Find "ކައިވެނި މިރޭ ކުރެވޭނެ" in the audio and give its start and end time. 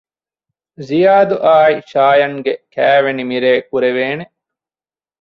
2.73-4.25